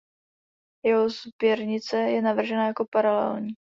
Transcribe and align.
Jeho 0.85 1.09
sběrnice 1.09 1.97
je 1.97 2.21
navržena 2.21 2.67
jako 2.67 2.85
paralelní. 2.85 3.53